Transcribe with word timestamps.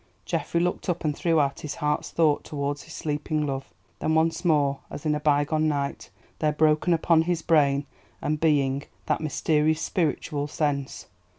Geoffrey 0.25 0.59
looked 0.59 0.89
up 0.89 1.05
and 1.05 1.15
threw 1.15 1.39
out 1.39 1.59
his 1.59 1.75
heart's 1.75 2.09
thought 2.09 2.43
towards 2.43 2.81
his 2.85 2.93
sleeping 2.95 3.45
love. 3.45 3.71
Then 3.99 4.15
once 4.15 4.43
more, 4.43 4.79
as 4.89 5.05
in 5.05 5.13
a 5.13 5.19
bygone 5.19 5.67
night, 5.67 6.09
there 6.39 6.51
broke 6.51 6.87
upon 6.87 7.21
his 7.21 7.43
brain 7.43 7.85
and 8.19 8.39
being 8.39 8.81
that 9.05 9.21
mysterious 9.21 9.79
spiritual 9.79 10.47
sense. 10.47 11.05